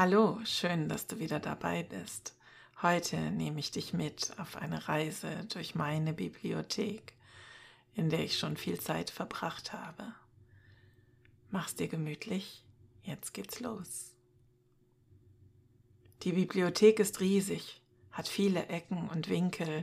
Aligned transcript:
Hallo, 0.00 0.38
schön, 0.44 0.88
dass 0.88 1.08
du 1.08 1.18
wieder 1.18 1.40
dabei 1.40 1.82
bist. 1.82 2.36
Heute 2.82 3.16
nehme 3.32 3.58
ich 3.58 3.72
dich 3.72 3.92
mit 3.92 4.32
auf 4.38 4.54
eine 4.54 4.86
Reise 4.86 5.44
durch 5.52 5.74
meine 5.74 6.12
Bibliothek, 6.12 7.14
in 7.94 8.08
der 8.08 8.20
ich 8.20 8.38
schon 8.38 8.56
viel 8.56 8.78
Zeit 8.78 9.10
verbracht 9.10 9.72
habe. 9.72 10.14
Mach's 11.50 11.74
dir 11.74 11.88
gemütlich, 11.88 12.64
jetzt 13.02 13.34
geht's 13.34 13.58
los. 13.58 14.14
Die 16.22 16.30
Bibliothek 16.30 17.00
ist 17.00 17.18
riesig, 17.18 17.82
hat 18.12 18.28
viele 18.28 18.68
Ecken 18.68 19.08
und 19.08 19.28
Winkel, 19.28 19.82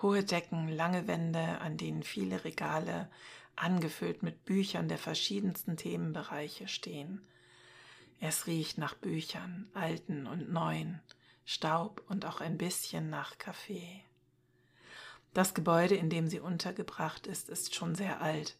hohe 0.00 0.22
Decken, 0.22 0.68
lange 0.68 1.08
Wände, 1.08 1.58
an 1.60 1.76
denen 1.76 2.04
viele 2.04 2.44
Regale, 2.44 3.10
angefüllt 3.56 4.22
mit 4.22 4.44
Büchern 4.44 4.86
der 4.86 4.98
verschiedensten 4.98 5.76
Themenbereiche 5.76 6.68
stehen. 6.68 7.26
Es 8.20 8.46
riecht 8.46 8.78
nach 8.78 8.94
Büchern, 8.94 9.68
alten 9.74 10.26
und 10.26 10.50
neuen, 10.52 11.00
Staub 11.44 12.02
und 12.08 12.24
auch 12.24 12.40
ein 12.40 12.58
bisschen 12.58 13.10
nach 13.10 13.38
Kaffee. 13.38 14.02
Das 15.34 15.54
Gebäude, 15.54 15.94
in 15.94 16.08
dem 16.08 16.28
sie 16.28 16.40
untergebracht 16.40 17.26
ist, 17.26 17.50
ist 17.50 17.74
schon 17.74 17.94
sehr 17.94 18.22
alt. 18.22 18.56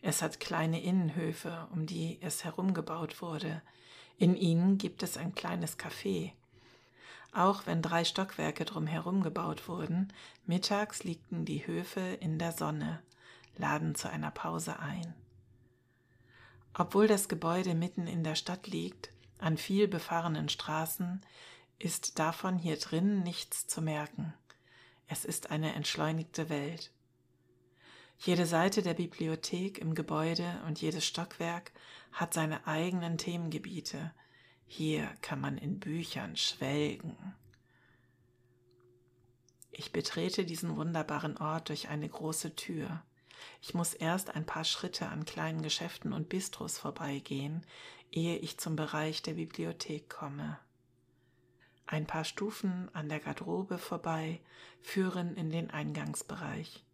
Es 0.00 0.22
hat 0.22 0.38
kleine 0.38 0.82
Innenhöfe, 0.82 1.66
um 1.72 1.86
die 1.86 2.18
es 2.20 2.44
herumgebaut 2.44 3.20
wurde. 3.20 3.62
In 4.16 4.36
ihnen 4.36 4.78
gibt 4.78 5.02
es 5.02 5.16
ein 5.16 5.34
kleines 5.34 5.78
Café. 5.78 6.32
Auch 7.32 7.66
wenn 7.66 7.82
drei 7.82 8.04
Stockwerke 8.04 8.64
drumherum 8.64 9.22
gebaut 9.22 9.66
wurden, 9.66 10.12
mittags 10.46 11.02
liegten 11.02 11.44
die 11.44 11.66
Höfe 11.66 12.00
in 12.00 12.38
der 12.38 12.52
Sonne, 12.52 13.02
laden 13.56 13.96
zu 13.96 14.08
einer 14.08 14.30
Pause 14.30 14.78
ein. 14.78 15.14
Obwohl 16.76 17.06
das 17.06 17.28
Gebäude 17.28 17.74
mitten 17.74 18.06
in 18.06 18.24
der 18.24 18.34
Stadt 18.34 18.66
liegt, 18.66 19.10
an 19.38 19.56
viel 19.56 19.86
befahrenen 19.88 20.48
Straßen, 20.48 21.24
ist 21.78 22.18
davon 22.18 22.58
hier 22.58 22.76
drin 22.78 23.22
nichts 23.22 23.66
zu 23.66 23.80
merken. 23.80 24.34
Es 25.06 25.24
ist 25.24 25.50
eine 25.50 25.74
entschleunigte 25.74 26.48
Welt. 26.48 26.92
Jede 28.18 28.46
Seite 28.46 28.82
der 28.82 28.94
Bibliothek 28.94 29.78
im 29.78 29.94
Gebäude 29.94 30.62
und 30.66 30.80
jedes 30.80 31.04
Stockwerk 31.04 31.72
hat 32.12 32.32
seine 32.32 32.66
eigenen 32.66 33.18
Themengebiete. 33.18 34.12
Hier 34.66 35.12
kann 35.20 35.40
man 35.40 35.58
in 35.58 35.78
Büchern 35.78 36.36
schwelgen. 36.36 37.16
Ich 39.70 39.92
betrete 39.92 40.44
diesen 40.44 40.76
wunderbaren 40.76 41.36
Ort 41.36 41.68
durch 41.68 41.88
eine 41.88 42.08
große 42.08 42.54
Tür. 42.54 43.02
Ich 43.60 43.74
muss 43.74 43.94
erst 43.94 44.34
ein 44.34 44.46
paar 44.46 44.64
Schritte 44.64 45.08
an 45.08 45.24
kleinen 45.24 45.62
Geschäften 45.62 46.12
und 46.12 46.28
Bistros 46.28 46.78
vorbeigehen, 46.78 47.64
ehe 48.10 48.36
ich 48.36 48.58
zum 48.58 48.76
Bereich 48.76 49.22
der 49.22 49.34
Bibliothek 49.34 50.08
komme. 50.08 50.58
Ein 51.86 52.06
paar 52.06 52.24
Stufen 52.24 52.88
an 52.94 53.08
der 53.08 53.20
Garderobe 53.20 53.78
vorbei 53.78 54.40
führen 54.82 55.36
in 55.36 55.50
den 55.50 55.70
Eingangsbereich. 55.70 56.84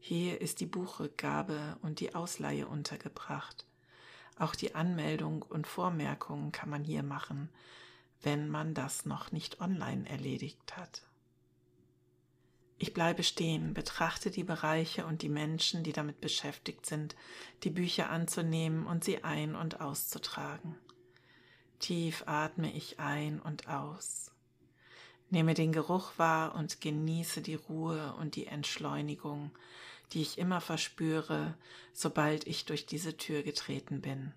Hier 0.00 0.40
ist 0.40 0.60
die 0.60 0.66
Buchrückgabe 0.66 1.76
und 1.82 2.00
die 2.00 2.14
Ausleihe 2.14 2.66
untergebracht. 2.66 3.66
Auch 4.38 4.54
die 4.54 4.74
Anmeldung 4.74 5.42
und 5.42 5.66
Vormerkungen 5.66 6.50
kann 6.50 6.70
man 6.70 6.82
hier 6.82 7.04
machen, 7.04 7.50
wenn 8.22 8.48
man 8.48 8.74
das 8.74 9.04
noch 9.04 9.30
nicht 9.30 9.60
online 9.60 10.08
erledigt 10.08 10.76
hat. 10.76 11.02
Ich 12.82 12.92
bleibe 12.92 13.22
stehen, 13.22 13.74
betrachte 13.74 14.32
die 14.32 14.42
Bereiche 14.42 15.06
und 15.06 15.22
die 15.22 15.28
Menschen, 15.28 15.84
die 15.84 15.92
damit 15.92 16.20
beschäftigt 16.20 16.84
sind, 16.84 17.14
die 17.62 17.70
Bücher 17.70 18.10
anzunehmen 18.10 18.86
und 18.86 19.04
sie 19.04 19.22
ein- 19.22 19.54
und 19.54 19.80
auszutragen. 19.80 20.74
Tief 21.78 22.24
atme 22.26 22.72
ich 22.72 22.98
ein 22.98 23.38
und 23.38 23.68
aus. 23.68 24.32
Nehme 25.30 25.54
den 25.54 25.70
Geruch 25.70 26.14
wahr 26.16 26.56
und 26.56 26.80
genieße 26.80 27.40
die 27.40 27.54
Ruhe 27.54 28.16
und 28.18 28.34
die 28.34 28.48
Entschleunigung, 28.48 29.52
die 30.10 30.22
ich 30.22 30.36
immer 30.36 30.60
verspüre, 30.60 31.56
sobald 31.92 32.48
ich 32.48 32.64
durch 32.64 32.84
diese 32.84 33.16
Tür 33.16 33.44
getreten 33.44 34.00
bin. 34.00 34.32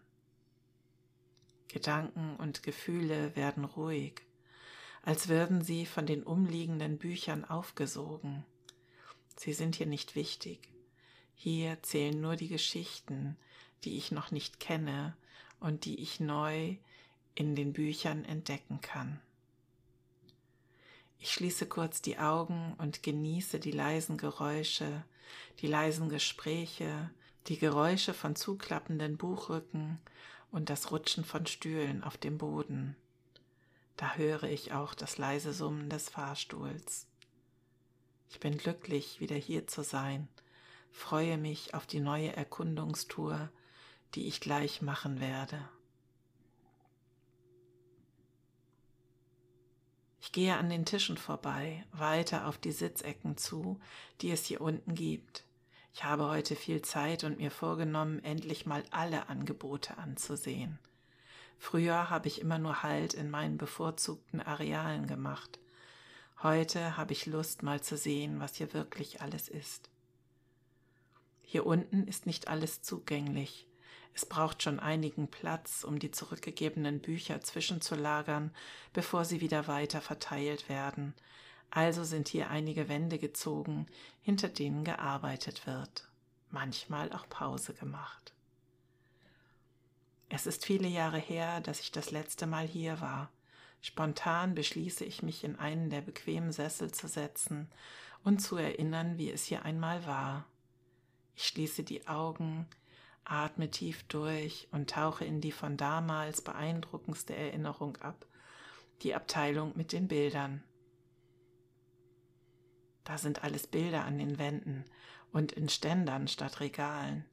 Gedanken 1.67 2.35
und 2.35 2.61
Gefühle 2.61 3.35
werden 3.35 3.66
ruhig 3.66 4.22
als 5.05 5.29
würden 5.29 5.61
sie 5.61 5.85
von 5.85 6.07
den 6.07 6.23
umliegenden 6.23 6.97
Büchern 6.97 7.45
aufgesogen. 7.45 8.43
Sie 9.38 9.53
sind 9.53 9.75
hier 9.75 9.85
nicht 9.85 10.16
wichtig. 10.16 10.67
Hier 11.35 11.81
zählen 11.83 12.19
nur 12.19 12.35
die 12.35 12.47
Geschichten, 12.47 13.38
die 13.83 13.97
ich 13.97 14.11
noch 14.11 14.31
nicht 14.31 14.59
kenne 14.59 15.16
und 15.59 15.85
die 15.85 16.01
ich 16.01 16.19
neu 16.19 16.75
in 17.35 17.55
den 17.55 17.71
Büchern 17.71 18.25
entdecken 18.25 18.81
kann. 18.81 19.21
Ich 21.19 21.31
schließe 21.31 21.67
kurz 21.67 22.01
die 22.01 22.17
Augen 22.17 22.73
und 22.79 23.03
genieße 23.03 23.59
die 23.59 23.72
leisen 23.72 24.17
Geräusche, 24.17 25.03
die 25.59 25.67
leisen 25.67 26.09
Gespräche, 26.09 27.11
die 27.47 27.57
Geräusche 27.57 28.13
von 28.13 28.35
zuklappenden 28.35 29.17
Buchrücken 29.17 29.99
und 30.51 30.69
das 30.69 30.91
Rutschen 30.91 31.25
von 31.25 31.45
Stühlen 31.45 32.03
auf 32.03 32.17
dem 32.17 32.37
Boden. 32.37 32.95
Da 33.97 34.16
höre 34.16 34.44
ich 34.44 34.73
auch 34.73 34.94
das 34.94 35.17
leise 35.17 35.53
Summen 35.53 35.89
des 35.89 36.09
Fahrstuhls. 36.09 37.07
Ich 38.29 38.39
bin 38.39 38.57
glücklich, 38.57 39.22
wieder 39.22 39.35
hier 39.35 39.67
zu 39.67 39.83
sein, 39.83 40.28
freue 40.91 41.38
mich 41.38 41.73
auf 41.73 41.85
die 41.85 42.01
neue 42.01 42.35
Erkundungstour, 42.35 43.50
die 44.13 44.28
ich 44.28 44.41
gleich 44.41 44.81
machen 44.81 45.22
werde. 45.22 45.69
Ich 50.19 50.31
gehe 50.31 50.57
an 50.57 50.69
den 50.69 50.85
Tischen 50.85 51.17
vorbei, 51.17 51.85
weiter 51.91 52.47
auf 52.47 52.57
die 52.57 52.72
Sitzecken 52.72 53.38
zu, 53.38 53.79
die 54.22 54.31
es 54.31 54.45
hier 54.45 54.59
unten 54.59 54.95
gibt. 54.95 55.45
Ich 55.94 56.03
habe 56.03 56.28
heute 56.28 56.57
viel 56.57 56.81
Zeit 56.81 57.23
und 57.23 57.38
mir 57.38 57.51
vorgenommen, 57.51 58.22
endlich 58.23 58.66
mal 58.66 58.84
alle 58.91 59.29
Angebote 59.29 59.97
anzusehen. 59.97 60.79
Früher 61.57 62.09
habe 62.09 62.27
ich 62.27 62.41
immer 62.41 62.59
nur 62.59 62.83
Halt 62.83 63.13
in 63.13 63.29
meinen 63.29 63.57
bevorzugten 63.57 64.41
Arealen 64.41 65.07
gemacht. 65.07 65.59
Heute 66.43 66.97
habe 66.97 67.13
ich 67.13 67.25
Lust, 67.25 67.63
mal 67.63 67.81
zu 67.81 67.97
sehen, 67.97 68.39
was 68.39 68.55
hier 68.55 68.73
wirklich 68.73 69.21
alles 69.21 69.47
ist. 69.47 69.89
Hier 71.41 71.66
unten 71.66 72.07
ist 72.07 72.25
nicht 72.25 72.47
alles 72.47 72.81
zugänglich. 72.81 73.67
Es 74.13 74.25
braucht 74.25 74.63
schon 74.63 74.79
einigen 74.79 75.27
Platz, 75.27 75.83
um 75.83 75.99
die 75.99 76.11
zurückgegebenen 76.11 77.01
Bücher 77.01 77.41
zwischenzulagern, 77.41 78.51
bevor 78.93 79.25
sie 79.25 79.41
wieder 79.41 79.67
weiter 79.67 80.01
verteilt 80.01 80.69
werden. 80.69 81.13
Also 81.69 82.03
sind 82.03 82.29
hier 82.29 82.49
einige 82.49 82.87
Wände 82.87 83.19
gezogen, 83.19 83.87
hinter 84.22 84.47
denen 84.47 84.85
gearbeitet 84.85 85.67
wird, 85.67 86.07
manchmal 86.49 87.11
auch 87.11 87.27
Pause 87.27 87.73
gemacht. 87.73 88.34
Es 90.30 90.47
ist 90.47 90.66
viele 90.66 90.88
Jahre 90.88 91.19
her, 91.19 91.62
dass 91.62 91.80
ich 91.80 91.91
das 91.91 92.12
letzte 92.12 92.47
Mal 92.47 92.68
hier 92.68 93.00
war. 93.00 93.31
Spontan 93.81 94.56
beschließe 94.56 95.06
ich 95.06 95.22
mich 95.22 95.44
in 95.44 95.58
einen 95.58 95.90
der 95.90 96.02
bequemen 96.02 96.52
Sessel 96.52 96.91
zu 96.91 97.08
setzen 97.08 97.69
und 98.24 98.40
zu 98.40 98.58
erinnern, 98.58 99.18
wie 99.18 99.30
es 99.30 99.46
hier 99.46 99.64
einmal 99.64 100.06
war. 100.08 100.46
Ich 101.35 101.46
schließe 101.46 101.84
die 101.84 102.08
Augen, 102.08 102.66
atme 103.24 103.69
tief 103.69 104.03
durch 104.08 104.68
und 104.72 104.90
tauche 104.90 105.25
in 105.25 105.41
die 105.41 105.52
von 105.52 105.78
damals 105.78 106.41
beeindruckendste 106.41 107.35
Erinnerung 107.35 107.97
ab, 107.97 108.25
die 109.03 109.14
Abteilung 109.14 109.74
mit 109.75 109.91
den 109.91 110.08
Bildern. 110.08 110.64
Da 113.03 113.19
sind 113.19 113.44
alles 113.44 113.68
Bilder 113.68 114.03
an 114.06 114.18
den 114.18 114.40
Wänden 114.40 114.85
und 115.31 115.52
in 115.52 115.69
Ständern 115.69 116.28
statt 116.28 116.59
Regalen. 116.59 117.25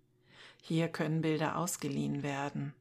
Hier 0.61 0.89
können 0.89 1.23
Bilder 1.23 1.57
ausgeliehen 1.57 2.23
werden. 2.23 2.75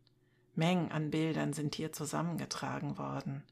Mengen 0.54 0.92
an 0.92 1.12
Bildern 1.12 1.54
sind 1.54 1.76
hier 1.76 1.94
zusammengetragen 1.94 2.98
worden. 2.98 3.44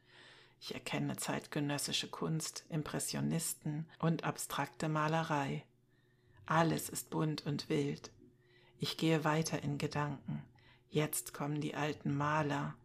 Ich 0.59 0.73
erkenne 0.73 1.15
zeitgenössische 1.15 2.09
Kunst, 2.09 2.65
Impressionisten 2.69 3.87
und 3.99 4.23
abstrakte 4.23 4.89
Malerei. 4.89 5.63
Alles 6.45 6.89
ist 6.89 7.09
bunt 7.09 7.45
und 7.45 7.69
wild. 7.69 8.11
Ich 8.77 8.97
gehe 8.97 9.23
weiter 9.23 9.63
in 9.63 9.77
Gedanken. 9.77 10.43
Jetzt 10.89 11.33
kommen 11.33 11.61
die 11.61 11.75
alten 11.75 12.15
Maler, 12.15 12.75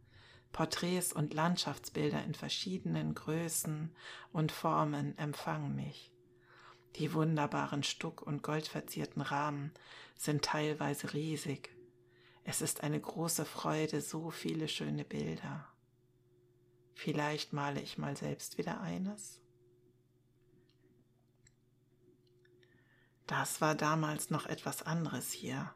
Porträts 0.53 1.13
und 1.13 1.35
Landschaftsbilder 1.35 2.23
in 2.23 2.35
verschiedenen 2.35 3.15
Größen 3.15 3.93
und 4.33 4.53
Formen 4.53 5.19
empfangen 5.19 5.75
mich. 5.75 6.13
Die 6.97 7.13
wunderbaren 7.13 7.83
Stuck- 7.83 8.23
und 8.23 8.45
goldverzierten 8.45 9.21
Rahmen 9.21 9.73
sind 10.17 10.45
teilweise 10.45 11.13
riesig. 11.13 11.74
Es 12.45 12.61
ist 12.61 12.83
eine 12.83 13.01
große 13.01 13.45
Freude, 13.47 14.01
so 14.01 14.31
viele 14.31 14.69
schöne 14.69 15.05
Bilder. 15.05 15.67
Vielleicht 16.95 17.53
male 17.53 17.81
ich 17.81 17.99
mal 17.99 18.17
selbst 18.17 18.59
wieder 18.59 18.81
eines. 18.81 19.41
Das 23.27 23.63
war 23.63 23.75
damals 23.75 24.31
noch 24.31 24.47
etwas 24.47 24.83
anderes 24.83 25.33
hier. 25.33 25.75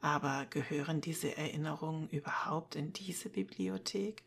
Aber 0.00 0.46
gehören 0.46 1.00
diese 1.00 1.36
Erinnerungen 1.36 2.08
überhaupt 2.10 2.76
in 2.76 2.92
diese 2.92 3.30
Bibliothek? 3.30 4.22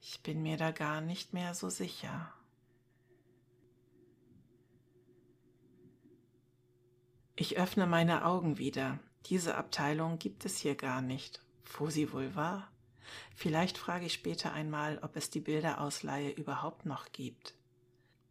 Ich 0.00 0.22
bin 0.22 0.42
mir 0.42 0.56
da 0.56 0.70
gar 0.70 1.00
nicht 1.00 1.32
mehr 1.32 1.54
so 1.54 1.70
sicher. 1.70 2.32
Ich 7.34 7.56
öffne 7.58 7.86
meine 7.86 8.24
Augen 8.24 8.58
wieder. 8.58 9.00
Diese 9.26 9.56
Abteilung 9.56 10.18
gibt 10.18 10.44
es 10.44 10.58
hier 10.58 10.74
gar 10.74 11.00
nicht. 11.00 11.40
Wo 11.78 11.88
sie 11.88 12.12
wohl 12.12 12.34
war? 12.34 12.70
Vielleicht 13.34 13.78
frage 13.78 14.06
ich 14.06 14.12
später 14.12 14.52
einmal, 14.52 14.98
ob 15.02 15.16
es 15.16 15.30
die 15.30 15.40
Bilderausleihe 15.40 16.30
überhaupt 16.30 16.86
noch 16.86 17.12
gibt. 17.12 17.54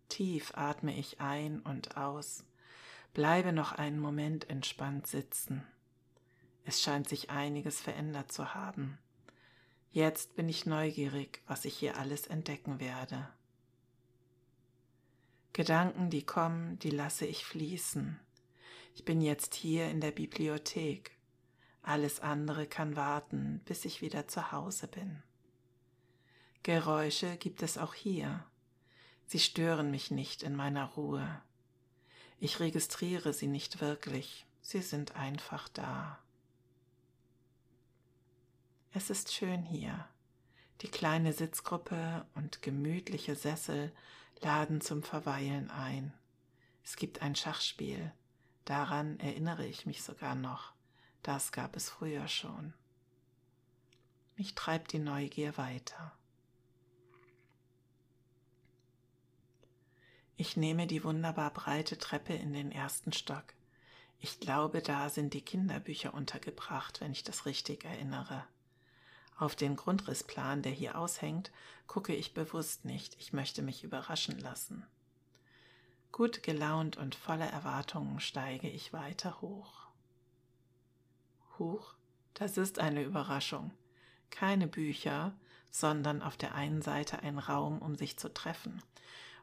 Tief 0.10 0.52
atme 0.56 0.96
ich 0.96 1.20
ein 1.22 1.60
und 1.62 1.98
aus, 1.98 2.46
bleibe 3.14 3.54
noch 3.54 3.72
einen 3.72 4.00
Moment 4.00 4.50
entspannt 4.50 5.08
sitzen. 5.08 5.64
Es 6.66 6.82
scheint 6.82 7.10
sich 7.10 7.30
einiges 7.30 7.82
verändert 7.82 8.32
zu 8.32 8.54
haben. 8.54 8.98
Jetzt 9.92 10.36
bin 10.36 10.50
ich 10.50 10.66
neugierig, 10.66 11.42
was 11.48 11.66
ich 11.66 11.78
hier 11.78 11.98
alles 11.98 12.28
entdecken 12.28 12.80
werde. 12.80 13.28
Gedanken, 15.52 16.10
die 16.10 16.24
kommen, 16.24 16.80
die 16.80 16.90
lasse 16.90 17.26
ich 17.26 17.46
fließen. 17.46 18.20
Ich 18.96 19.06
bin 19.06 19.22
jetzt 19.22 19.56
hier 19.56 19.90
in 19.90 20.02
der 20.02 20.12
Bibliothek. 20.12 21.12
Alles 21.82 22.20
andere 22.20 22.68
kann 22.68 22.96
warten, 22.96 23.62
bis 23.66 23.86
ich 23.86 24.02
wieder 24.02 24.28
zu 24.28 24.52
Hause 24.52 24.88
bin. 24.88 25.22
Geräusche 26.62 27.36
gibt 27.38 27.62
es 27.62 27.78
auch 27.78 27.94
hier. 27.94 28.46
Sie 29.26 29.40
stören 29.40 29.92
mich 29.92 30.12
nicht 30.12 30.44
in 30.44 30.56
meiner 30.56 30.86
Ruhe. 30.86 31.42
Ich 32.40 32.60
registriere 32.60 33.34
sie 33.34 33.48
nicht 33.48 33.82
wirklich, 33.82 34.46
sie 34.62 34.82
sind 34.82 35.16
einfach 35.16 35.68
da. 35.70 36.20
Es 38.94 39.10
ist 39.10 39.34
schön 39.34 39.64
hier. 39.64 40.08
Die 40.82 40.88
kleine 40.88 41.34
Sitzgruppe 41.34 42.26
und 42.36 42.62
gemütliche 42.62 43.36
Sessel 43.36 43.92
laden 44.42 44.82
zum 44.82 45.04
Verweilen 45.04 45.72
ein. 45.72 46.14
Es 46.84 46.96
gibt 46.96 47.22
ein 47.22 47.36
Schachspiel, 47.36 48.12
daran 48.66 49.20
erinnere 49.20 49.66
ich 49.66 49.86
mich 49.86 50.04
sogar 50.04 50.36
noch, 50.36 50.74
das 51.22 51.52
gab 51.52 51.76
es 51.76 51.90
früher 51.90 52.28
schon. 52.28 52.74
Mich 54.36 54.56
treibt 54.56 54.94
die 54.94 55.00
Neugier 55.00 55.58
weiter. 55.58 56.12
Ich 60.36 60.58
nehme 60.58 60.88
die 60.88 61.04
wunderbar 61.04 61.52
breite 61.52 61.98
Treppe 61.98 62.34
in 62.34 62.54
den 62.54 62.72
ersten 62.72 63.14
Stock. 63.14 63.46
Ich 64.20 64.40
glaube, 64.40 64.82
da 64.82 65.10
sind 65.10 65.34
die 65.34 65.42
Kinderbücher 65.42 66.14
untergebracht, 66.14 67.02
wenn 67.02 67.12
ich 67.12 67.24
das 67.24 67.46
richtig 67.46 67.86
erinnere. 67.86 68.44
Auf 69.38 69.56
den 69.56 69.76
Grundrissplan, 69.76 70.62
der 70.62 70.72
hier 70.72 70.98
aushängt, 70.98 71.52
gucke 71.88 72.16
ich 72.16 72.34
bewusst 72.34 72.86
nicht, 72.86 73.16
ich 73.20 73.34
möchte 73.34 73.62
mich 73.62 73.84
überraschen 73.84 74.40
lassen. 74.40 74.86
Gut 76.14 76.44
gelaunt 76.44 76.96
und 76.96 77.16
voller 77.16 77.48
Erwartungen 77.48 78.20
steige 78.20 78.70
ich 78.70 78.94
weiter 78.94 79.42
hoch. 79.42 79.88
Huch, 81.58 81.96
das 82.36 82.56
ist 82.56 82.78
eine 82.78 83.02
Überraschung. 83.02 83.72
Keine 84.30 84.68
Bücher, 84.68 85.34
sondern 85.72 86.22
auf 86.22 86.38
der 86.38 86.54
einen 86.54 86.84
Seite 86.84 87.24
ein 87.24 87.40
Raum, 87.40 87.80
um 87.80 87.96
sich 87.96 88.18
zu 88.20 88.32
treffen 88.32 88.84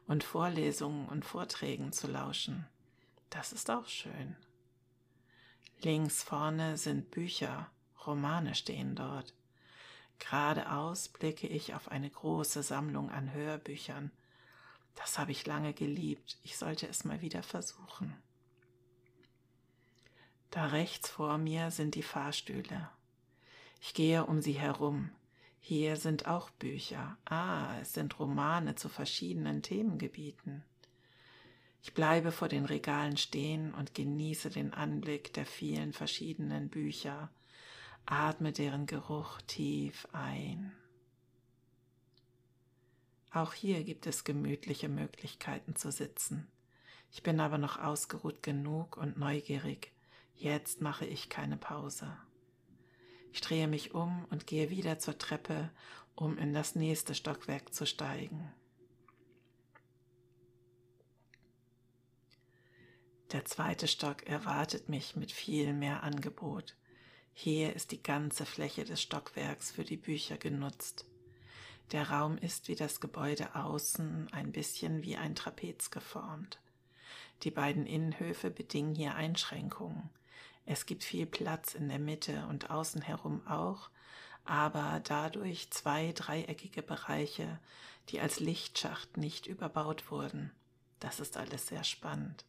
und 0.07 0.23
Vorlesungen 0.23 1.09
und 1.09 1.25
Vorträgen 1.25 1.91
zu 1.91 2.07
lauschen. 2.07 2.65
Das 3.29 3.51
ist 3.51 3.69
auch 3.69 3.87
schön. 3.87 4.37
Links 5.81 6.23
vorne 6.23 6.77
sind 6.77 7.11
Bücher, 7.11 7.69
Romane 8.05 8.55
stehen 8.55 8.95
dort. 8.95 9.33
Geradeaus 10.19 11.09
blicke 11.09 11.47
ich 11.47 11.73
auf 11.73 11.91
eine 11.91 12.09
große 12.09 12.63
Sammlung 12.63 13.11
an 13.11 13.33
Hörbüchern. 13.33 14.09
Das 14.95 15.17
habe 15.17 15.31
ich 15.31 15.45
lange 15.45 15.73
geliebt, 15.73 16.37
ich 16.43 16.57
sollte 16.57 16.87
es 16.87 17.03
mal 17.03 17.21
wieder 17.21 17.43
versuchen. 17.43 18.15
Da 20.51 20.67
rechts 20.67 21.09
vor 21.09 21.37
mir 21.37 21.71
sind 21.71 21.95
die 21.95 22.03
Fahrstühle. 22.03 22.89
Ich 23.79 23.93
gehe 23.93 24.25
um 24.25 24.41
sie 24.41 24.53
herum. 24.53 25.09
Hier 25.59 25.95
sind 25.95 26.27
auch 26.27 26.49
Bücher. 26.49 27.17
Ah, 27.25 27.77
es 27.79 27.93
sind 27.93 28.19
Romane 28.19 28.75
zu 28.75 28.89
verschiedenen 28.89 29.61
Themengebieten. 29.61 30.63
Ich 31.83 31.93
bleibe 31.93 32.31
vor 32.31 32.47
den 32.47 32.65
Regalen 32.65 33.17
stehen 33.17 33.73
und 33.73 33.95
genieße 33.95 34.49
den 34.49 34.73
Anblick 34.73 35.33
der 35.33 35.45
vielen 35.45 35.93
verschiedenen 35.93 36.69
Bücher 36.69 37.29
Atme 38.05 38.51
deren 38.51 38.87
Geruch 38.87 39.41
tief 39.47 40.07
ein. 40.11 40.73
Auch 43.33 43.53
hier 43.53 43.83
gibt 43.85 44.07
es 44.07 44.25
gemütliche 44.25 44.89
Möglichkeiten 44.89 45.75
zu 45.75 45.91
sitzen. 45.91 46.47
Ich 47.11 47.23
bin 47.23 47.39
aber 47.39 47.57
noch 47.57 47.79
ausgeruht 47.79 48.43
genug 48.43 48.97
und 48.97 49.17
neugierig. 49.17 49.93
Jetzt 50.35 50.81
mache 50.81 51.05
ich 51.05 51.29
keine 51.29 51.55
Pause. 51.55 52.17
Ich 53.31 53.39
drehe 53.39 53.67
mich 53.67 53.93
um 53.93 54.25
und 54.29 54.47
gehe 54.47 54.69
wieder 54.69 54.99
zur 54.99 55.17
Treppe, 55.17 55.71
um 56.15 56.37
in 56.37 56.53
das 56.53 56.75
nächste 56.75 57.15
Stockwerk 57.15 57.73
zu 57.73 57.85
steigen. 57.85 58.51
Der 63.31 63.45
zweite 63.45 63.87
Stock 63.87 64.23
erwartet 64.23 64.89
mich 64.89 65.15
mit 65.15 65.31
viel 65.31 65.71
mehr 65.71 66.03
Angebot. 66.03 66.75
Hier 67.31 67.73
ist 67.73 67.91
die 67.91 68.03
ganze 68.03 68.45
Fläche 68.45 68.83
des 68.83 69.01
Stockwerks 69.01 69.71
für 69.71 69.85
die 69.85 69.95
Bücher 69.95 70.35
genutzt. 70.37 71.05
Der 71.91 72.09
Raum 72.09 72.37
ist 72.37 72.69
wie 72.69 72.75
das 72.75 73.01
Gebäude 73.01 73.53
außen 73.55 74.29
ein 74.31 74.53
bisschen 74.53 75.03
wie 75.03 75.17
ein 75.17 75.35
Trapez 75.35 75.91
geformt. 75.91 76.59
Die 77.43 77.51
beiden 77.51 77.85
Innenhöfe 77.85 78.49
bedingen 78.49 78.95
hier 78.95 79.15
Einschränkungen. 79.15 80.09
Es 80.65 80.85
gibt 80.85 81.03
viel 81.03 81.25
Platz 81.25 81.73
in 81.73 81.89
der 81.89 81.99
Mitte 81.99 82.45
und 82.47 82.69
außen 82.69 83.01
herum 83.01 83.45
auch, 83.45 83.89
aber 84.45 85.01
dadurch 85.03 85.69
zwei 85.71 86.13
dreieckige 86.13 86.81
Bereiche, 86.81 87.59
die 88.09 88.21
als 88.21 88.39
Lichtschacht 88.39 89.17
nicht 89.17 89.47
überbaut 89.47 90.11
wurden. 90.11 90.51
Das 90.99 91.19
ist 91.19 91.35
alles 91.35 91.67
sehr 91.67 91.83
spannend. 91.83 92.45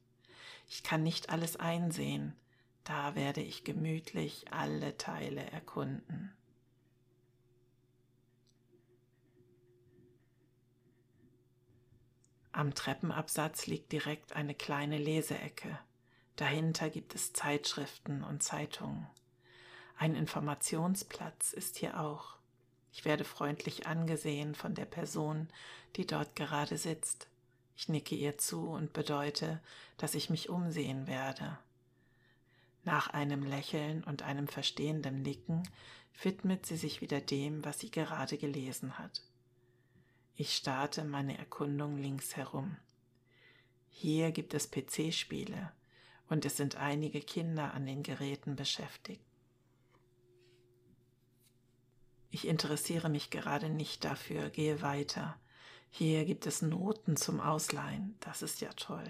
Ich 0.68 0.84
kann 0.84 1.02
nicht 1.02 1.30
alles 1.30 1.56
einsehen, 1.56 2.36
da 2.84 3.14
werde 3.16 3.40
ich 3.40 3.64
gemütlich 3.64 4.52
alle 4.52 4.96
Teile 4.98 5.50
erkunden. 5.50 6.32
Am 12.52 12.74
Treppenabsatz 12.74 13.66
liegt 13.66 13.92
direkt 13.92 14.34
eine 14.36 14.54
kleine 14.54 14.98
Leseecke. 14.98 15.78
Dahinter 16.36 16.90
gibt 16.90 17.14
es 17.14 17.32
Zeitschriften 17.32 18.22
und 18.22 18.42
Zeitungen. 18.42 19.06
Ein 19.96 20.14
Informationsplatz 20.14 21.54
ist 21.54 21.78
hier 21.78 21.98
auch. 21.98 22.36
Ich 22.92 23.06
werde 23.06 23.24
freundlich 23.24 23.86
angesehen 23.86 24.54
von 24.54 24.74
der 24.74 24.84
Person, 24.84 25.48
die 25.96 26.06
dort 26.06 26.36
gerade 26.36 26.76
sitzt. 26.76 27.26
Ich 27.74 27.88
nicke 27.88 28.14
ihr 28.14 28.36
zu 28.36 28.68
und 28.68 28.92
bedeute, 28.92 29.60
dass 29.96 30.14
ich 30.14 30.28
mich 30.28 30.50
umsehen 30.50 31.06
werde. 31.06 31.58
Nach 32.84 33.08
einem 33.08 33.44
Lächeln 33.44 34.04
und 34.04 34.22
einem 34.22 34.46
verstehenden 34.46 35.22
Nicken 35.22 35.62
widmet 36.22 36.66
sie 36.66 36.76
sich 36.76 37.00
wieder 37.00 37.20
dem, 37.22 37.64
was 37.64 37.78
sie 37.78 37.90
gerade 37.90 38.36
gelesen 38.36 38.98
hat. 38.98 39.22
Ich 40.34 40.56
starte 40.56 41.04
meine 41.04 41.36
Erkundung 41.36 41.98
links 41.98 42.36
herum. 42.36 42.76
Hier 43.90 44.32
gibt 44.32 44.54
es 44.54 44.70
PC-Spiele 44.70 45.72
und 46.28 46.46
es 46.46 46.56
sind 46.56 46.76
einige 46.76 47.20
Kinder 47.20 47.74
an 47.74 47.84
den 47.84 48.02
Geräten 48.02 48.56
beschäftigt. 48.56 49.22
Ich 52.30 52.48
interessiere 52.48 53.10
mich 53.10 53.28
gerade 53.28 53.68
nicht 53.68 54.04
dafür, 54.04 54.48
gehe 54.48 54.80
weiter. 54.80 55.38
Hier 55.90 56.24
gibt 56.24 56.46
es 56.46 56.62
Noten 56.62 57.18
zum 57.18 57.40
Ausleihen, 57.40 58.16
das 58.20 58.40
ist 58.40 58.62
ja 58.62 58.72
toll. 58.72 59.04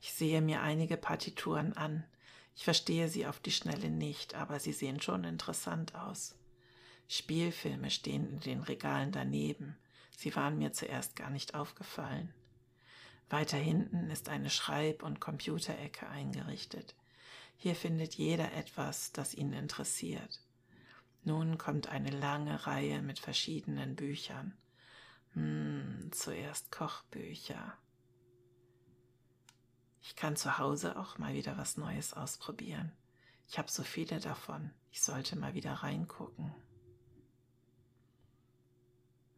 Ich 0.00 0.12
sehe 0.12 0.40
mir 0.40 0.62
einige 0.62 0.96
Partituren 0.96 1.72
an, 1.72 2.04
ich 2.54 2.62
verstehe 2.62 3.08
sie 3.08 3.26
auf 3.26 3.40
die 3.40 3.50
Schnelle 3.50 3.90
nicht, 3.90 4.34
aber 4.36 4.60
sie 4.60 4.72
sehen 4.72 5.00
schon 5.00 5.24
interessant 5.24 5.96
aus. 5.96 6.36
Spielfilme 7.08 7.90
stehen 7.90 8.28
in 8.28 8.40
den 8.40 8.62
Regalen 8.62 9.10
daneben. 9.10 9.76
Sie 10.20 10.36
waren 10.36 10.58
mir 10.58 10.70
zuerst 10.74 11.16
gar 11.16 11.30
nicht 11.30 11.54
aufgefallen. 11.54 12.34
Weiter 13.30 13.56
hinten 13.56 14.10
ist 14.10 14.28
eine 14.28 14.50
Schreib- 14.50 15.02
und 15.02 15.18
Computerecke 15.18 16.06
eingerichtet. 16.10 16.94
Hier 17.56 17.74
findet 17.74 18.16
jeder 18.16 18.52
etwas, 18.52 19.12
das 19.12 19.32
ihn 19.32 19.54
interessiert. 19.54 20.42
Nun 21.24 21.56
kommt 21.56 21.88
eine 21.88 22.10
lange 22.10 22.66
Reihe 22.66 23.00
mit 23.00 23.18
verschiedenen 23.18 23.96
Büchern. 23.96 24.52
Hm, 25.32 26.10
zuerst 26.12 26.70
Kochbücher. 26.70 27.78
Ich 30.02 30.16
kann 30.16 30.36
zu 30.36 30.58
Hause 30.58 30.98
auch 30.98 31.16
mal 31.16 31.32
wieder 31.32 31.56
was 31.56 31.78
Neues 31.78 32.12
ausprobieren. 32.12 32.92
Ich 33.48 33.56
habe 33.56 33.70
so 33.70 33.84
viele 33.84 34.20
davon. 34.20 34.70
Ich 34.90 35.00
sollte 35.00 35.38
mal 35.38 35.54
wieder 35.54 35.72
reingucken. 35.72 36.54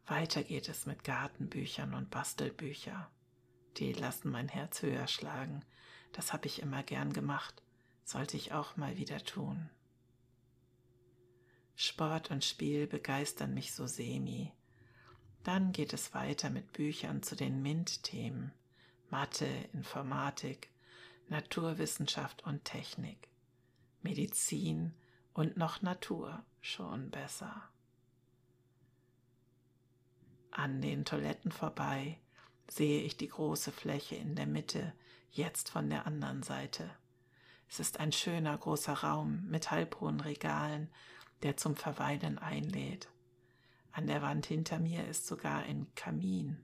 Weiter 0.05 0.43
geht 0.43 0.69
es 0.69 0.85
mit 0.85 1.03
Gartenbüchern 1.03 1.93
und 1.93 2.09
Bastelbücher. 2.09 3.09
Die 3.77 3.93
lassen 3.93 4.29
mein 4.29 4.49
Herz 4.49 4.81
höher 4.81 5.07
schlagen. 5.07 5.63
Das 6.11 6.33
habe 6.33 6.47
ich 6.47 6.61
immer 6.61 6.83
gern 6.83 7.13
gemacht, 7.13 7.63
sollte 8.03 8.37
ich 8.37 8.53
auch 8.53 8.77
mal 8.77 8.97
wieder 8.97 9.23
tun. 9.23 9.69
Sport 11.75 12.29
und 12.29 12.43
Spiel 12.43 12.85
begeistern 12.85 13.53
mich 13.53 13.73
so 13.73 13.87
semi. 13.87 14.51
Dann 15.43 15.71
geht 15.71 15.93
es 15.93 16.13
weiter 16.13 16.49
mit 16.49 16.71
Büchern 16.73 17.23
zu 17.23 17.35
den 17.35 17.61
MINT-Themen 17.61 18.53
Mathe, 19.13 19.45
Informatik, 19.73 20.71
Naturwissenschaft 21.29 22.43
und 22.45 22.65
Technik, 22.65 23.29
Medizin 24.01 24.95
und 25.35 25.55
noch 25.55 25.83
Natur 25.83 26.43
schon 26.61 27.11
besser. 27.11 27.69
An 30.55 30.81
den 30.81 31.03
Toiletten 31.03 31.51
vorbei 31.51 32.19
sehe 32.67 33.01
ich 33.01 33.17
die 33.17 33.27
große 33.27 33.71
Fläche 33.71 34.15
in 34.15 34.35
der 34.35 34.45
Mitte, 34.45 34.93
jetzt 35.31 35.71
von 35.71 35.89
der 35.89 36.05
anderen 36.05 36.43
Seite. 36.43 36.91
Es 37.67 37.79
ist 37.79 37.99
ein 37.99 38.11
schöner 38.11 38.55
großer 38.55 38.93
Raum 38.93 39.49
mit 39.49 39.71
halbhohen 39.71 40.19
Regalen, 40.19 40.91
der 41.41 41.57
zum 41.57 41.75
Verweilen 41.75 42.37
einlädt. 42.37 43.09
An 43.93 44.05
der 44.05 44.21
Wand 44.21 44.45
hinter 44.45 44.77
mir 44.77 45.07
ist 45.07 45.25
sogar 45.25 45.63
ein 45.63 45.87
Kamin. 45.95 46.63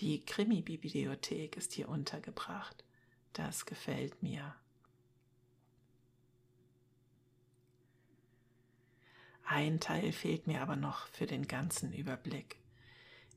Die 0.00 0.24
Krimi-Bibliothek 0.24 1.56
ist 1.56 1.72
hier 1.72 1.88
untergebracht. 1.88 2.82
Das 3.32 3.64
gefällt 3.64 4.24
mir. 4.24 4.56
Ein 9.44 9.78
Teil 9.78 10.10
fehlt 10.10 10.48
mir 10.48 10.62
aber 10.62 10.74
noch 10.74 11.06
für 11.06 11.26
den 11.26 11.46
ganzen 11.46 11.92
Überblick. 11.92 12.63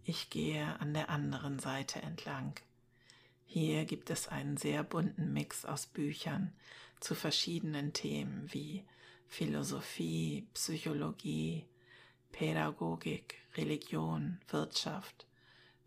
Ich 0.09 0.29
gehe 0.29 0.79
an 0.79 0.93
der 0.93 1.09
anderen 1.09 1.59
Seite 1.59 2.01
entlang. 2.01 2.53
Hier 3.45 3.83
gibt 3.83 4.09
es 4.09 4.29
einen 4.29 4.55
sehr 4.55 4.81
bunten 4.81 5.33
Mix 5.33 5.65
aus 5.65 5.85
Büchern 5.85 6.53
zu 7.01 7.13
verschiedenen 7.13 7.91
Themen 7.91 8.47
wie 8.53 8.85
Philosophie, 9.27 10.47
Psychologie, 10.53 11.65
Pädagogik, 12.31 13.35
Religion, 13.57 14.39
Wirtschaft, 14.47 15.27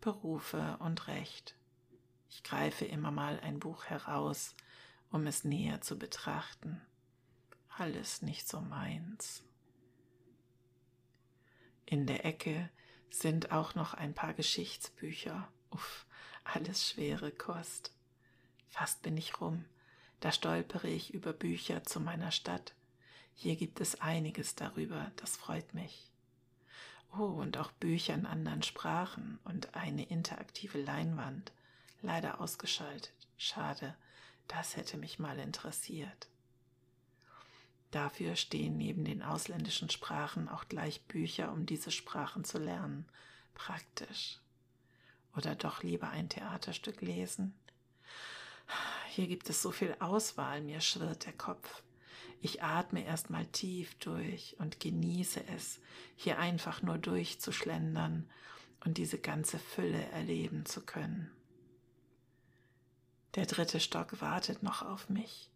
Berufe 0.01 0.77
und 0.81 1.07
Recht. 1.07 1.55
Ich 2.29 2.43
greife 2.43 2.85
immer 2.85 3.09
mal 3.09 3.39
ein 3.39 3.57
Buch 3.57 3.85
heraus, 3.85 4.53
um 5.09 5.25
es 5.25 5.43
näher 5.43 5.81
zu 5.81 5.97
betrachten. 5.97 6.79
Alles 7.75 8.21
nicht 8.21 8.47
so 8.47 8.61
meins. 8.61 9.41
In 11.87 12.05
der 12.05 12.23
Ecke 12.23 12.69
sind 13.13 13.51
auch 13.51 13.75
noch 13.75 13.93
ein 13.93 14.13
paar 14.13 14.33
Geschichtsbücher. 14.33 15.47
Uff, 15.69 16.05
alles 16.43 16.89
schwere 16.89 17.31
Kost. 17.31 17.91
Fast 18.69 19.01
bin 19.01 19.17
ich 19.17 19.39
rum. 19.41 19.65
Da 20.19 20.31
stolpere 20.31 20.87
ich 20.87 21.13
über 21.13 21.33
Bücher 21.33 21.83
zu 21.83 21.99
meiner 21.99 22.31
Stadt. 22.31 22.73
Hier 23.33 23.55
gibt 23.55 23.81
es 23.81 24.01
einiges 24.01 24.55
darüber, 24.55 25.11
das 25.15 25.35
freut 25.35 25.73
mich. 25.73 26.11
Oh, 27.17 27.23
und 27.23 27.57
auch 27.57 27.71
Bücher 27.71 28.13
in 28.13 28.25
anderen 28.25 28.63
Sprachen 28.63 29.39
und 29.43 29.75
eine 29.75 30.05
interaktive 30.05 30.81
Leinwand. 30.81 31.51
Leider 32.01 32.39
ausgeschaltet. 32.39 33.13
Schade, 33.37 33.95
das 34.47 34.77
hätte 34.77 34.97
mich 34.97 35.19
mal 35.19 35.37
interessiert. 35.39 36.27
Dafür 37.91 38.37
stehen 38.37 38.77
neben 38.77 39.03
den 39.03 39.21
ausländischen 39.21 39.89
Sprachen 39.89 40.47
auch 40.47 40.67
gleich 40.69 41.03
Bücher, 41.03 41.51
um 41.51 41.65
diese 41.65 41.91
Sprachen 41.91 42.45
zu 42.45 42.57
lernen. 42.57 43.05
Praktisch. 43.53 44.39
Oder 45.35 45.55
doch 45.55 45.83
lieber 45.83 46.09
ein 46.09 46.29
Theaterstück 46.29 47.01
lesen? 47.01 47.53
Hier 49.09 49.27
gibt 49.27 49.49
es 49.49 49.61
so 49.61 49.71
viel 49.71 49.93
Auswahl, 49.99 50.61
mir 50.61 50.79
schwirrt 50.79 51.25
der 51.25 51.33
Kopf. 51.33 51.83
Ich 52.41 52.63
atme 52.63 53.05
erstmal 53.05 53.45
tief 53.45 53.93
durch 53.95 54.55
und 54.57 54.79
genieße 54.79 55.43
es, 55.47 55.79
hier 56.15 56.39
einfach 56.39 56.81
nur 56.81 56.97
durchzuschlendern 56.97 58.27
und 58.85 58.97
diese 58.97 59.19
ganze 59.19 59.59
Fülle 59.59 60.03
erleben 60.07 60.65
zu 60.65 60.81
können. 60.81 61.29
Der 63.35 63.45
dritte 63.45 63.79
Stock 63.79 64.21
wartet 64.21 64.63
noch 64.63 64.81
auf 64.81 65.09
mich. 65.09 65.50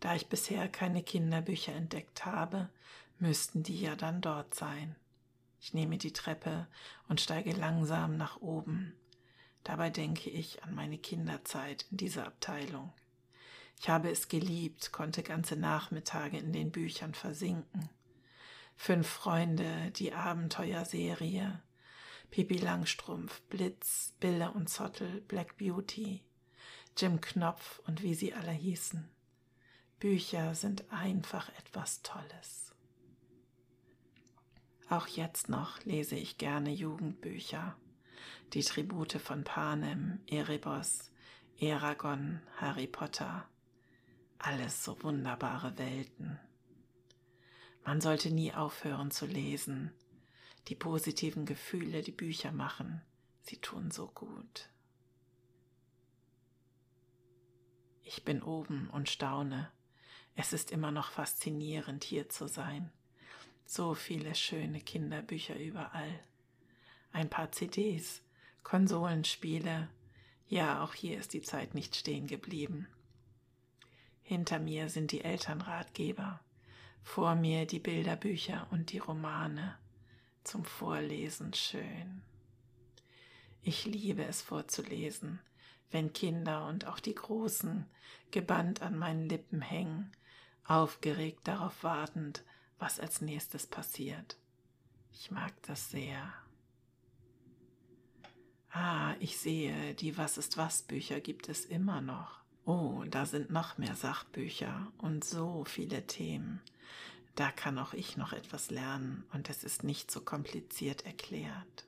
Da 0.00 0.14
ich 0.14 0.28
bisher 0.28 0.68
keine 0.68 1.02
Kinderbücher 1.02 1.74
entdeckt 1.74 2.24
habe, 2.24 2.70
müssten 3.18 3.62
die 3.62 3.80
ja 3.80 3.96
dann 3.96 4.20
dort 4.22 4.54
sein. 4.54 4.96
Ich 5.60 5.74
nehme 5.74 5.98
die 5.98 6.12
Treppe 6.12 6.66
und 7.08 7.20
steige 7.20 7.52
langsam 7.52 8.16
nach 8.16 8.40
oben. 8.40 8.94
Dabei 9.62 9.90
denke 9.90 10.30
ich 10.30 10.64
an 10.64 10.74
meine 10.74 10.96
Kinderzeit 10.96 11.84
in 11.90 11.98
dieser 11.98 12.26
Abteilung. 12.26 12.92
Ich 13.78 13.90
habe 13.90 14.10
es 14.10 14.28
geliebt, 14.28 14.90
konnte 14.90 15.22
ganze 15.22 15.56
Nachmittage 15.56 16.38
in 16.38 16.52
den 16.52 16.70
Büchern 16.70 17.14
versinken. 17.14 17.90
Fünf 18.76 19.06
Freunde, 19.06 19.90
die 19.90 20.14
Abenteuerserie, 20.14 21.62
Pippi 22.30 22.56
Langstrumpf, 22.56 23.42
Blitz, 23.42 24.14
Bille 24.20 24.50
und 24.52 24.70
Zottel, 24.70 25.20
Black 25.22 25.58
Beauty, 25.58 26.22
Jim 26.96 27.20
Knopf 27.20 27.80
und 27.86 28.02
wie 28.02 28.14
sie 28.14 28.32
alle 28.32 28.52
hießen. 28.52 29.10
Bücher 30.00 30.54
sind 30.54 30.90
einfach 30.90 31.50
etwas 31.58 32.00
Tolles. 32.00 32.74
Auch 34.88 35.06
jetzt 35.06 35.50
noch 35.50 35.84
lese 35.84 36.16
ich 36.16 36.38
gerne 36.38 36.70
Jugendbücher. 36.70 37.76
Die 38.54 38.62
Tribute 38.62 39.20
von 39.20 39.44
Panem, 39.44 40.20
Erebos, 40.26 41.10
Eragon, 41.58 42.40
Harry 42.56 42.86
Potter. 42.86 43.46
Alles 44.38 44.82
so 44.82 45.02
wunderbare 45.02 45.76
Welten. 45.76 46.40
Man 47.84 48.00
sollte 48.00 48.30
nie 48.30 48.54
aufhören 48.54 49.10
zu 49.10 49.26
lesen. 49.26 49.92
Die 50.68 50.76
positiven 50.76 51.44
Gefühle, 51.44 52.00
die 52.00 52.12
Bücher 52.12 52.52
machen, 52.52 53.02
sie 53.42 53.58
tun 53.58 53.90
so 53.90 54.06
gut. 54.06 54.70
Ich 58.02 58.24
bin 58.24 58.42
oben 58.42 58.88
und 58.88 59.10
staune. 59.10 59.70
Es 60.42 60.54
ist 60.54 60.70
immer 60.70 60.90
noch 60.90 61.10
faszinierend, 61.10 62.02
hier 62.02 62.30
zu 62.30 62.48
sein. 62.48 62.90
So 63.66 63.92
viele 63.92 64.34
schöne 64.34 64.80
Kinderbücher 64.80 65.54
überall. 65.58 66.18
Ein 67.12 67.28
paar 67.28 67.52
CDs, 67.52 68.22
Konsolenspiele. 68.62 69.90
Ja, 70.48 70.82
auch 70.82 70.94
hier 70.94 71.18
ist 71.18 71.34
die 71.34 71.42
Zeit 71.42 71.74
nicht 71.74 71.94
stehen 71.94 72.26
geblieben. 72.26 72.88
Hinter 74.22 74.58
mir 74.58 74.88
sind 74.88 75.12
die 75.12 75.20
Elternratgeber, 75.20 76.40
vor 77.02 77.34
mir 77.34 77.66
die 77.66 77.78
Bilderbücher 77.78 78.66
und 78.70 78.92
die 78.92 78.98
Romane. 78.98 79.76
Zum 80.42 80.64
Vorlesen 80.64 81.52
schön. 81.52 82.22
Ich 83.60 83.84
liebe 83.84 84.24
es 84.24 84.40
vorzulesen, 84.40 85.38
wenn 85.90 86.14
Kinder 86.14 86.66
und 86.66 86.86
auch 86.86 86.98
die 86.98 87.14
Großen 87.14 87.84
gebannt 88.30 88.80
an 88.80 88.96
meinen 88.96 89.28
Lippen 89.28 89.60
hängen 89.60 90.10
aufgeregt 90.70 91.40
darauf 91.48 91.82
wartend, 91.82 92.44
was 92.78 93.00
als 93.00 93.20
nächstes 93.20 93.66
passiert. 93.66 94.36
Ich 95.12 95.30
mag 95.30 95.52
das 95.62 95.90
sehr. 95.90 96.32
Ah, 98.70 99.14
ich 99.18 99.36
sehe, 99.38 99.94
die 99.94 100.16
Was 100.16 100.38
ist 100.38 100.56
was 100.56 100.82
Bücher 100.82 101.20
gibt 101.20 101.48
es 101.48 101.64
immer 101.64 102.00
noch. 102.00 102.40
Oh, 102.64 103.02
da 103.08 103.26
sind 103.26 103.50
noch 103.50 103.78
mehr 103.78 103.96
Sachbücher 103.96 104.92
und 104.98 105.24
so 105.24 105.64
viele 105.64 106.06
Themen. 106.06 106.60
Da 107.34 107.50
kann 107.50 107.78
auch 107.78 107.92
ich 107.92 108.16
noch 108.16 108.32
etwas 108.32 108.70
lernen 108.70 109.24
und 109.32 109.50
es 109.50 109.64
ist 109.64 109.82
nicht 109.82 110.10
so 110.10 110.20
kompliziert 110.20 111.04
erklärt. 111.04 111.86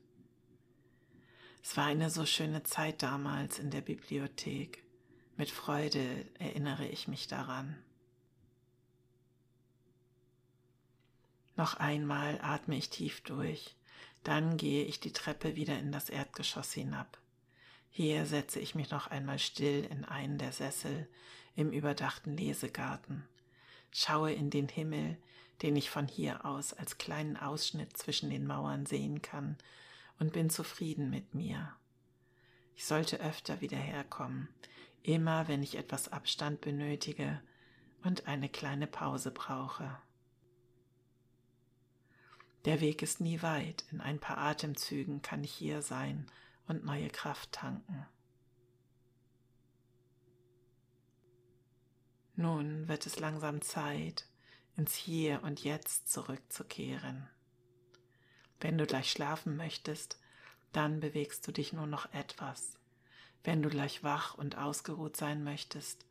Es 1.63 1.77
war 1.77 1.85
eine 1.87 2.11
so 2.11 2.27
schöne 2.27 2.65
Zeit 2.65 3.05
damals 3.05 3.61
in 3.61 3.71
der 3.71 3.83
Bibliothek. 3.83 4.83
Mit 5.37 5.51
Freude 5.51 6.27
erinnere 6.41 6.89
ich 6.89 7.07
mich 7.07 7.29
daran. 7.29 7.77
Noch 11.57 11.75
einmal 11.75 12.41
atme 12.43 12.77
ich 12.77 12.91
tief 12.91 13.21
durch, 13.23 13.77
dann 14.25 14.57
gehe 14.57 14.85
ich 14.85 15.01
die 15.01 15.13
Treppe 15.13 15.57
wieder 15.57 15.79
in 15.79 15.93
das 15.93 16.09
Erdgeschoss 16.09 16.73
hinab. 16.73 17.19
Hier 17.91 18.25
setze 18.25 18.59
ich 18.59 18.75
mich 18.75 18.91
noch 18.91 19.09
einmal 19.09 19.39
still 19.39 19.85
in 19.85 20.05
einen 20.05 20.39
der 20.39 20.53
Sessel 20.53 21.09
im 21.55 21.71
überdachten 21.71 22.37
Lesegarten, 22.37 23.29
schaue 23.91 24.33
in 24.33 24.49
den 24.49 24.69
Himmel, 24.69 25.19
den 25.61 25.77
ich 25.77 25.91
von 25.91 26.09
hier 26.09 26.47
aus 26.47 26.73
als 26.73 26.97
kleinen 26.97 27.37
Ausschnitt 27.37 27.97
zwischen 27.97 28.31
den 28.31 28.47
Mauern 28.47 28.87
sehen 28.87 29.21
kann, 29.23 29.57
und 30.19 30.33
bin 30.33 30.51
zufrieden 30.51 31.11
mit 31.11 31.35
mir. 31.35 31.75
Ich 32.77 32.85
sollte 32.85 33.21
öfter 33.21 33.61
wieder 33.61 33.77
herkommen, 33.77 34.49
immer 35.03 35.49
wenn 35.49 35.63
ich 35.63 35.77
etwas 35.77 36.13
Abstand 36.13 36.61
benötige 36.61 37.43
und 38.05 38.29
eine 38.29 38.49
kleine 38.49 38.87
Pause 38.87 39.33
brauche. 39.33 39.99
Der 42.65 42.81
Weg 42.81 43.03
ist 43.03 43.21
nie 43.21 43.43
weit, 43.43 43.85
in 43.91 44.01
ein 44.01 44.21
paar 44.21 44.39
Atemzügen 44.39 45.21
kann 45.21 45.43
ich 45.43 45.53
hier 45.53 45.83
sein 45.83 46.31
und 46.69 46.85
neue 46.85 47.09
Kraft 47.09 47.53
tanken. 47.53 48.07
Nun 52.37 52.89
wird 52.89 53.07
es 53.07 53.19
langsam 53.19 53.63
Zeit, 53.63 54.27
ins 54.77 54.95
Hier 54.95 55.43
und 55.43 55.65
Jetzt 55.65 56.11
zurückzukehren. 56.11 57.29
Wenn 58.61 58.79
du 58.79 58.87
gleich 58.87 59.11
schlafen 59.11 59.57
möchtest, 59.57 60.19
dann 60.73 61.01
bewegst 61.01 61.47
du 61.47 61.53
dich 61.53 61.73
nur 61.73 61.87
noch 61.87 62.13
etwas. 62.13 62.79
Wenn 63.45 63.61
du 63.61 63.69
gleich 63.69 64.05
wach 64.05 64.35
und 64.35 64.57
ausgeruht 64.57 65.17
sein 65.17 65.43
möchtest, 65.43 66.07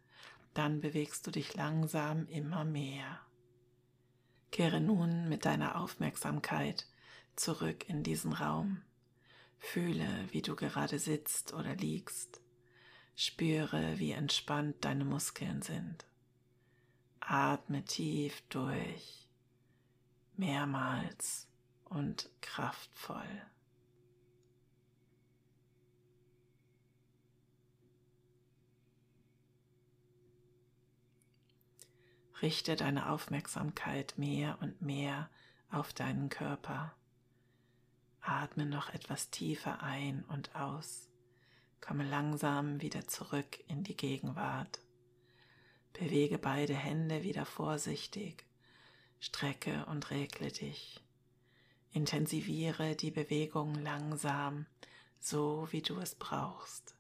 dann 0.54 0.82
bewegst 0.82 1.26
du 1.26 1.32
dich 1.32 1.56
langsam 1.56 2.28
immer 2.28 2.66
mehr. 2.66 3.22
Kehre 4.52 4.82
nun 4.82 5.30
mit 5.30 5.46
deiner 5.46 5.80
Aufmerksamkeit 5.80 6.86
zurück 7.36 7.88
in 7.88 8.04
diesen 8.04 8.34
Raum. 8.34 8.82
Fühle, 9.60 10.08
wie 10.32 10.42
du 10.42 10.56
gerade 10.56 11.00
sitzt 11.00 11.54
oder 11.54 11.76
liegst. 11.76 12.42
Spüre, 13.16 14.00
wie 14.00 14.12
entspannt 14.12 14.78
deine 14.82 15.06
Muskeln 15.06 15.62
sind. 15.62 16.06
Atme 17.20 17.86
tief 17.86 18.42
durch, 18.50 19.30
mehrmals 20.36 21.48
und 21.86 22.30
kraftvoll. 22.42 23.42
Richte 32.42 32.76
deine 32.76 33.10
Aufmerksamkeit 33.10 34.18
mehr 34.18 34.58
und 34.62 34.82
mehr 34.82 35.30
auf 35.70 35.94
deinen 35.94 36.30
Körper. 36.30 36.94
Atme 38.22 38.66
noch 38.66 38.90
etwas 38.90 39.30
tiefer 39.30 39.84
ein 39.84 40.24
und 40.28 40.56
aus. 40.56 41.08
Komme 41.82 42.04
langsam 42.04 42.82
wieder 42.82 43.08
zurück 43.08 43.60
in 43.68 43.84
die 43.84 43.96
Gegenwart. 43.96 44.80
Bewege 45.94 46.38
beide 46.38 46.74
Hände 46.74 47.24
wieder 47.24 47.46
vorsichtig. 47.46 48.46
Strecke 49.20 49.86
und 49.86 50.10
regle 50.10 50.52
dich. 50.52 51.04
Intensiviere 51.92 52.96
die 52.96 53.12
Bewegung 53.12 53.76
langsam, 53.76 54.66
so 55.20 55.68
wie 55.72 55.82
du 55.82 56.00
es 56.00 56.16
brauchst. 56.16 56.96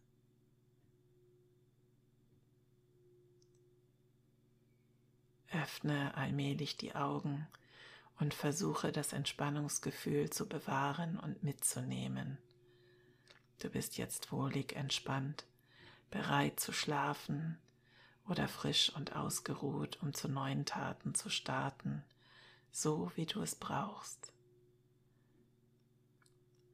Öffne 5.53 6.15
allmählich 6.15 6.77
die 6.77 6.96
Augen 6.96 7.48
und 8.20 8.34
versuche 8.34 8.91
das 8.91 9.13
Entspannungsgefühl 9.13 10.29
zu 10.29 10.48
bewahren 10.48 11.20
und 11.20 11.43
mitzunehmen. 11.43 12.38
Du 13.60 13.70
bist 13.70 13.98
jetzt 13.98 14.31
wohlig 14.31 14.75
entspannt, 14.75 15.46
bereit 16.10 16.60
zu 16.60 16.72
schlafen 16.72 17.58
oder 18.27 18.48
frisch 18.48 18.91
und 18.96 19.15
ausgeruht, 19.15 20.00
um 20.01 20.13
zu 20.13 20.27
neuen 20.29 20.65
Taten 20.65 21.15
zu 21.15 21.29
starten, 21.29 22.03
so 22.72 23.12
wie 23.15 23.25
du 23.25 23.41
es 23.41 23.55
brauchst. 23.55 24.31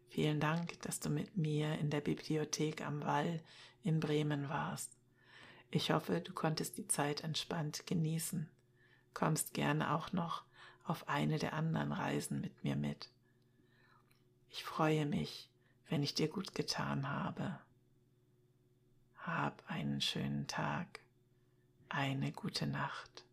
Vielen 0.10 0.40
Dank, 0.40 0.82
dass 0.82 1.00
du 1.00 1.10
mit 1.10 1.36
mir 1.36 1.78
in 1.80 1.90
der 1.90 2.02
Bibliothek 2.02 2.82
am 2.82 3.02
Wall 3.02 3.42
in 3.84 4.00
Bremen 4.00 4.50
warst. 4.50 4.98
Ich 5.72 5.92
hoffe, 5.92 6.22
du 6.22 6.34
konntest 6.34 6.78
die 6.78 6.88
Zeit 6.88 7.22
entspannt 7.22 7.88
genießen 7.88 8.50
kommst 9.18 9.56
gerne 9.56 9.96
auch 9.96 10.14
noch 10.14 10.44
auf 10.84 11.10
eine 11.10 11.40
der 11.40 11.54
anderen 11.54 11.92
Reisen 11.92 12.40
mit 12.40 12.64
mir 12.64 12.76
mit. 12.76 13.10
Ich 14.52 14.64
freue 14.64 15.08
mich, 15.08 15.50
wenn 15.90 16.04
ich 16.04 16.14
dir 16.14 16.28
gut 16.28 16.54
getan 16.54 17.10
habe. 17.10 17.60
Hab 19.18 19.64
einen 19.68 20.02
schönen 20.02 20.46
Tag, 20.46 21.00
eine 21.90 22.32
gute 22.32 22.68
Nacht. 22.68 23.24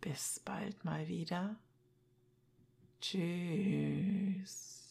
Bis 0.00 0.40
bald 0.40 0.84
mal 0.84 1.06
wieder. 1.06 1.54
Tschüss. 3.00 4.83